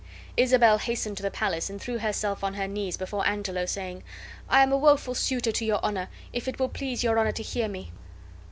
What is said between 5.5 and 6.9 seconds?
to your Honor, if it will